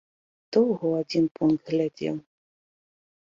Доўга 0.55 0.77
ў 0.77 0.93
адзін 1.03 1.25
пункт 1.39 1.63
глядзеў. 1.73 2.15